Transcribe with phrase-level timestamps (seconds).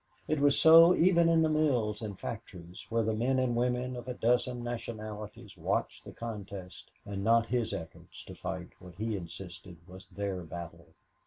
[0.27, 4.07] It was so even in the mills and factories, where the men and women of
[4.07, 9.77] a dozen nationalities watched the contest and not his efforts to fight what he insisted
[9.87, 10.87] was their battle.